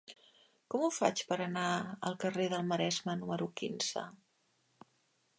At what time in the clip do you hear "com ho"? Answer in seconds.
0.73-0.87